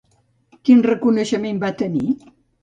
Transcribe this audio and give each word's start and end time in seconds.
Quin 0.69 0.81
reconeixement 0.87 1.61
va 1.65 1.71
tenir? 1.83 2.03